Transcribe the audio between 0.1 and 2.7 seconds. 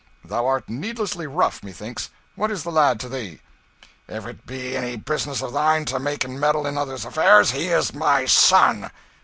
Thou art needlessly rough, methinks. What is